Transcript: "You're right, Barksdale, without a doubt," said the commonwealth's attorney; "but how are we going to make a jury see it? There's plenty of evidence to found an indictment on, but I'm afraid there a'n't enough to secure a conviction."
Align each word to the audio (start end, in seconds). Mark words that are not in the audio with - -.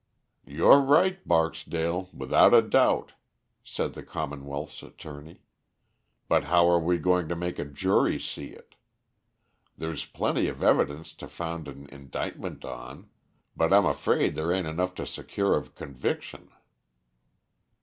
"You're 0.47 0.79
right, 0.81 1.23
Barksdale, 1.27 2.09
without 2.11 2.55
a 2.55 2.63
doubt," 2.63 3.11
said 3.63 3.93
the 3.93 4.01
commonwealth's 4.01 4.81
attorney; 4.81 5.43
"but 6.27 6.45
how 6.45 6.67
are 6.71 6.79
we 6.79 6.97
going 6.97 7.27
to 7.29 7.35
make 7.35 7.59
a 7.59 7.65
jury 7.65 8.17
see 8.19 8.47
it? 8.47 8.73
There's 9.77 10.05
plenty 10.07 10.47
of 10.47 10.63
evidence 10.63 11.13
to 11.17 11.27
found 11.27 11.67
an 11.67 11.87
indictment 11.91 12.65
on, 12.65 13.11
but 13.55 13.71
I'm 13.71 13.85
afraid 13.85 14.33
there 14.33 14.51
a'n't 14.51 14.65
enough 14.65 14.95
to 14.95 15.05
secure 15.05 15.55
a 15.55 15.69
conviction." 15.69 16.49